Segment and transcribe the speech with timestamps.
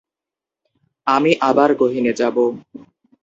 [1.07, 2.35] আমি আবার গহীনে যাব।